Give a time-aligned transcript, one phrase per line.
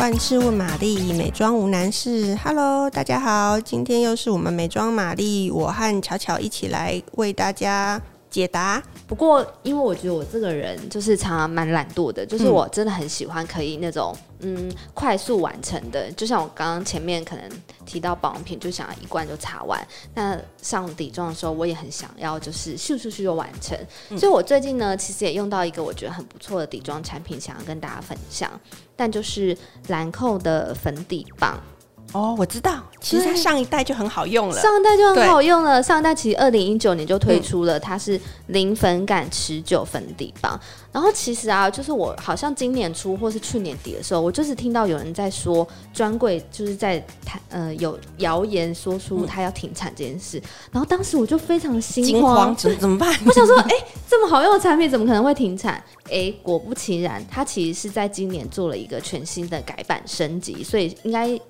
[0.00, 2.34] 万事问玛丽，美妆无难事。
[2.42, 8.00] Hello，大家好，今天又是我们美妆玛丽，我和巧巧一起来为大家
[8.30, 8.82] 解答。
[9.06, 16.10] 不过，因为我觉得我这个人就是常常蛮懒惰的，就是我真的很喜欢可以那种嗯快速完成的。
[16.12, 17.50] 就像我刚刚前面可能
[17.84, 19.80] 提到保养品，就想要一罐就擦完。
[20.14, 23.78] 那上底妆的时候，我也很想要就是咻咻咻就完成。
[24.18, 28.50] 所以我最近呢，其实也用到一个我觉得很不错的底妆产品，想要跟大家分享。
[28.96, 29.56] 但就是
[29.88, 31.58] 兰蔻的粉底棒。
[32.12, 35.80] 哦，我知道，其实它上一代就很好用了，上一代就很好用了。
[35.80, 40.58] 上一代其实二零一九年就推出了，它是零粉感持久粉底棒。
[40.60, 40.60] 嗯、
[40.92, 50.38] 然后其实啊，就是我好像今年初或是去年底的时候，我就是听到有人在说专柜就是在谈呃有谣言说出它要停产这件事。
[50.38, 50.42] 嗯、
[50.72, 53.08] 然后当时我就非常心慌，怎么怎么办？
[53.24, 55.74] 我想说，哎、欸，这么好用的产品怎么可能会停产？
[56.06, 61.40] 哎、欸，果不其然，它其实是在今年做了一个全新的改版升级，所以应该。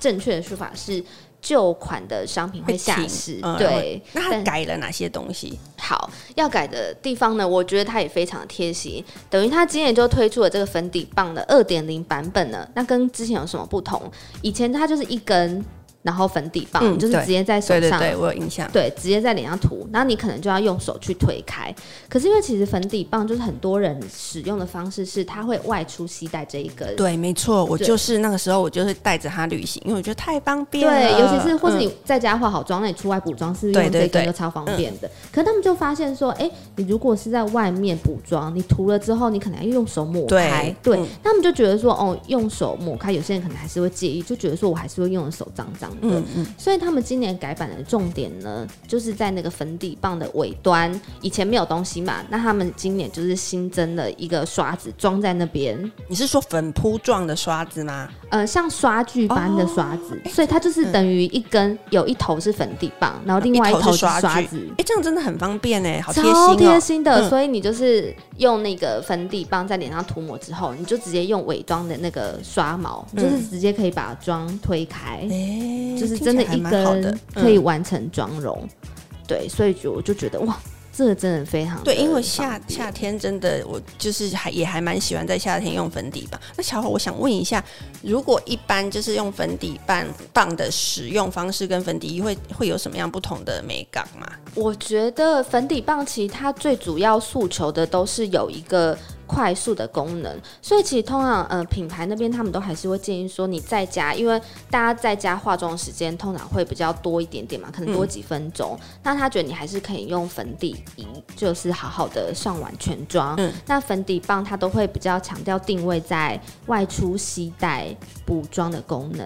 [0.00, 1.04] 正确的说法是，
[1.40, 3.38] 旧款的商品会下市。
[3.42, 5.56] 嗯、对，那它改了哪些东西？
[5.78, 7.46] 好，要改的地方呢？
[7.46, 12.66] 我觉得它也非常贴心，等于它今年就推出了这个粉底棒的二点零版本呢。
[12.74, 14.10] 那跟之前有什么不同？
[14.42, 15.64] 以前它就是一根。
[16.02, 18.68] 然后粉底棒、嗯、就是直接在手上，对对对，我有印象。
[18.72, 21.74] 对，直接在脸上涂，然后你可能就要用手去推开。
[22.08, 26.96] 可是因为其实粉底棒就是很多人使用的方式是，它会外出携带这一根。
[26.96, 30.92] 对，没错，我就是那个时候我就是带着它旅行，因为我觉得太方便了。
[30.92, 35.10] 对，尤其是或是你在家化好妆，嗯、那你出外补妆是用这根就超方便的。
[35.30, 40.74] 可是他们就发现说，哎，你如果是在外面补妆，你涂了之后，你可能要用手抹开。
[40.82, 45.96] 对，他们就觉得说，哦，用手抹开，有些人可能还是会介意，就觉得说我还是会用的手脏脏的。
[46.02, 46.46] 嗯嗯。
[46.56, 55.90] 所以他们今年改版的重点呢，就是在那个粉底棒的尾端，以前没有东西嘛，那他们今年就是新增了一个刷子装在那边。
[56.08, 58.08] 你是说粉扑状的刷子吗？
[58.30, 64.26] 呃，像刷具般的刷子，哦、所以它就是等于一根，有一头是粉底棒，然后另外一头是刷子。
[64.26, 66.34] 哎、欸，这样真的很方便哎，好贴心哦。
[66.34, 76.44] 超贴心的，嗯、所以你就是用那个粉底棒在脸上涂抹之后，你就直接用伪装的那个刷毛，嗯、就是直接可以把妆推开，欸、就是真的。
[76.50, 78.88] 一根可以完成妆容，嗯、
[79.28, 80.58] 对，所以就我就觉得哇，
[80.92, 86.40] 这个真的非常对，因为夏夏天真的我就是还也还蛮喜欢在夏天用粉底棒。
[86.56, 87.64] 那小伙，我想问一下，
[88.02, 94.26] 如果一般就是用粉底棒棒的使用方式跟粉底液会会有什么样不同的美感吗？
[94.54, 98.98] 我觉得粉底棒其实它最主要诉求的都是有一个。
[99.30, 104.36] 快速的功能，所以其实通常呃品牌那边他们都还是会建议说，你在家，因为
[104.68, 108.76] 大家在家化妆时间通常会比较多一点点嘛，可能多几分钟。
[108.80, 113.36] 嗯、那他觉得你还是可以用粉底仪，就是好好的上完全妆。
[113.38, 117.86] 嗯，那粉底棒它都会比较强调定位在外出携带
[118.26, 119.24] 补妆的功能。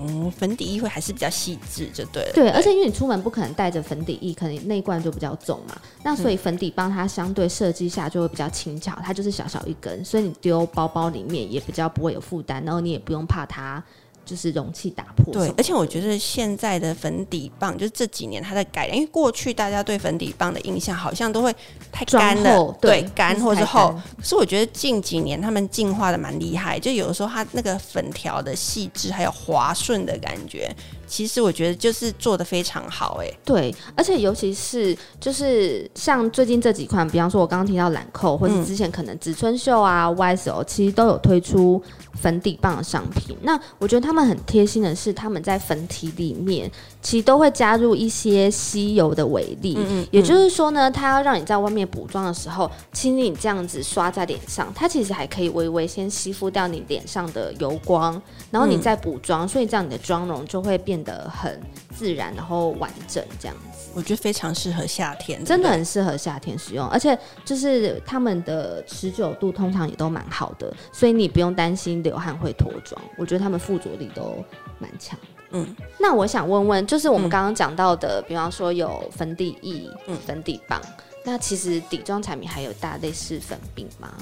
[0.00, 2.32] 嗯，粉底液会还是比较细致，就对了。
[2.34, 5.76] 对，而且因为你出门不可能带着粉底液，可能那一罐就比较重嘛。
[6.02, 9.43] 那所以粉底棒它相对设计下就会比较轻巧，它就是小。
[9.46, 13.82] 小小一根，所以你丢包包里面也比较不会有负担，然后你也不用怕它
[14.24, 15.32] 就是容器打破。
[15.32, 21.54] 对，而且我觉得现在的粉底棒，就是这几年它在改良，因为过去大家对粉底棒的印象好像都会
[21.92, 23.94] 太干了，对，干或是厚。
[24.16, 30.74] 可是我觉得近几年他们进化的蛮厉害，就有的时候它那个粉条的细致还有滑顺的感觉。
[31.06, 41.82] 其实我觉得就是做的非常好哎，对，而且尤其是就是像最近这几款，比方说我刚刚提到兰蔻，或者之前可能植村秀啊、YSL，其实都有推出
[42.14, 43.36] 粉底棒的商品。
[43.42, 46.70] 那我觉得他们很贴心的是，他们在粉体里面
[47.02, 60.93] 其实都会加入一些吸油的微粒，嗯嗯，也就是说呢，它要让你在外面补妆的时候，其实你这样子刷在脸上，它其实还可以微微先吸附掉你脸上的油光，然后你再补妆，所以这样你的妆容就会变。
[60.94, 61.60] 变得很
[61.92, 73.00] 自然，然后完整这样子，我觉得非常适合夏天，真的很适合夏天使用，而且就是他们的持久度通常也都蛮好的，所以你不用担心流汗会脱妆。
[73.18, 74.36] 我觉得他们附着力都
[74.78, 75.26] 蛮强的。
[75.50, 80.80] 嗯，那我想问问，就是我们刚刚讲到的，嗯、比方说有粉底液、嗯、粉底棒，
[81.24, 84.14] 那其实底妆产品还有大类似粉饼吗？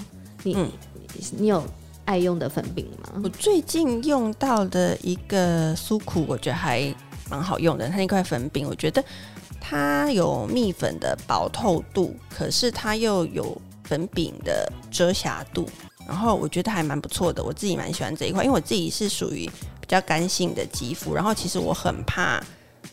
[0.43, 0.73] 你、嗯、
[1.37, 1.63] 你有？
[2.05, 3.21] 爱用的粉饼吗？
[3.23, 6.95] 我最近用到的一个苏苦，我觉得还
[7.31, 7.89] 蛮好用的。
[7.89, 9.05] 它那块粉饼，我觉得
[9.61, 15.69] 它有蜜粉的薄透度，可是它又有粉饼的遮瑕度，
[16.07, 17.43] 然后我觉得还蛮不错的。
[17.43, 19.47] 我自己蛮喜欢这一块，因为我自己是属于
[19.81, 22.43] 比较干性的肌肤，然后其实我很怕。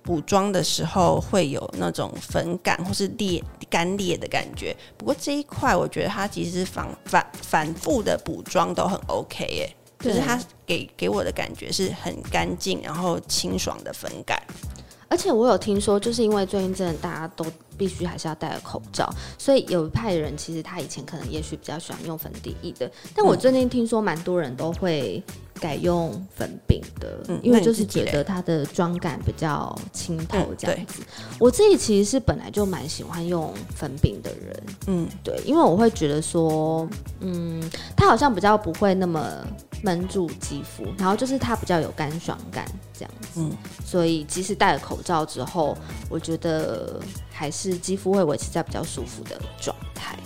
[0.03, 9.75] 补妆的时候会有那种粉感或是裂干裂的感觉，不过这一块我觉得它其实反反反复的补妆都很 OK 耶。
[9.99, 14.41] 就是它给给我的感觉是很干净，然后清爽的粉感。
[15.09, 17.45] 而且我有听说，就是因为最近真的大家都
[17.77, 25.21] 必须还是要戴口罩，所以有一派人其实他以前可能也许比较喜欢用粉底液的，但我最近听说蛮多人都会
[25.59, 31.01] 改用粉饼的，嗯、因为就是觉得它的妆感比较清透这样子。
[31.01, 36.87] 嗯、我自己其实是本来就蛮喜欢用粉饼的人，嗯，对，因为我会觉得说，
[37.19, 37.61] 嗯，
[37.95, 39.21] 它好像比较不会那么。
[39.81, 43.49] 闷住肌肤，然后就是它比较有干爽感这样子，嗯，
[43.85, 45.77] 所以即使戴了口罩之后，
[46.09, 46.99] 我觉得
[47.31, 50.17] 还是肌肤会维持在比较舒服的状态。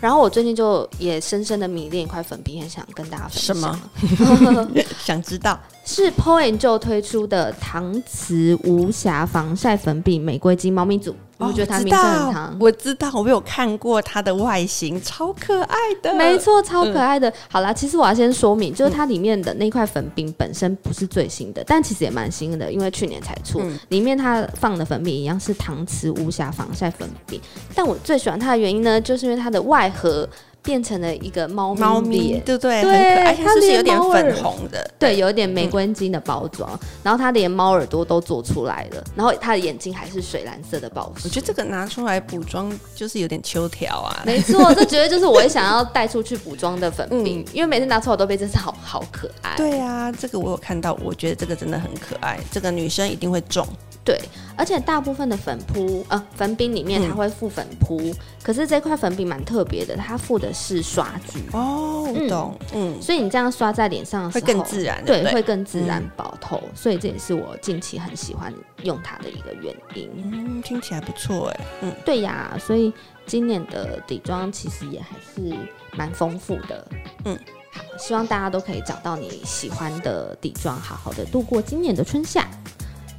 [0.00, 3.56] 然后我最近就也深深的迷恋一块粉饼，很想跟大家分享。
[3.56, 4.68] 什么？
[5.04, 5.58] 想知道？
[5.84, 11.14] 是 p o e n & Joe 推出的搪瓷无瑕防晒粉饼玫瑰金猫咪组。
[11.38, 16.12] 我觉得它名字很长，我知道，我有看过它的外形，超可爱的。
[16.14, 17.30] 没错，超可爱的。
[17.30, 23.60] 嗯、好啦，其实我要先说明，就是它里面的那块粉饼本身不是最新的，但其实也蛮新的，因为去年才出。
[23.62, 27.40] 嗯、里面它放的粉饼一样是搪瓷无瑕防晒粉饼，
[27.74, 30.28] 但我最喜欢它的原因呢，就是因为它的外盒。
[30.62, 41.28] 变成了一个猫猫咪，对对，对，很可爱，它是有点粉红的，对，有点玫瑰金的包装，嗯、然后它连猫耳朵都做出来了，然后它的眼睛还是水蓝色的宝石。
[41.28, 49.56] 我觉得这个拿出来补妆就是有点秋条啊，没错，这绝对就是我也想要带出去补妆的粉饼，嗯、因为每次拿出来都被真是好好可爱。
[49.56, 53.66] 对啊，这个我有看到，我觉得这个真的很可爱，这个女生一定会中。
[54.08, 54.18] 对，
[54.56, 61.44] 而且大部分的粉扑呃粉饼里面它会附粉扑，嗯、可是这块粉饼蛮特别的，它附的是刷具。
[61.52, 65.34] 哦，我懂，嗯，所以你这样刷在脸上的时候会更自然，对，对？
[65.34, 68.50] 会更自然薄透，嗯、所以这也是我近期很喜欢
[68.82, 70.10] 用它的一个原因。
[70.16, 72.90] 嗯，听起来不错哎，嗯，对呀，所以
[73.26, 75.54] 今年的底妆其实也还是
[75.92, 76.88] 蛮丰富的，
[77.26, 77.38] 嗯，
[77.70, 82.48] 好，希望大家都可以找到你喜欢的底妆，好好的度过今年的春夏。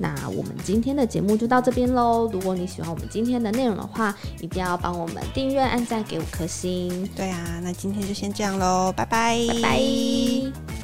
[0.02, 2.30] 那我们今天的节目就到这边喽。
[2.32, 7.08] 如果你喜欢我们今天的内容的话，一定要帮我们订阅、按赞、给五颗星。
[7.16, 10.79] 对啊，那今天就先这样喽，拜拜，拜拜。